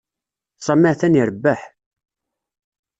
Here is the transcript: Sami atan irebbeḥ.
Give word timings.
Sami 0.65 0.87
atan 0.91 1.17
irebbeḥ. 1.21 1.61